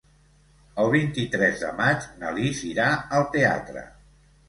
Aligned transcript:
El 0.83 0.89
vint-i-tres 0.95 1.63
de 1.67 1.71
maig 1.83 2.09
na 2.25 2.35
Lis 2.41 2.65
irà 2.73 2.91
al 3.19 3.33
teatre. 3.39 3.89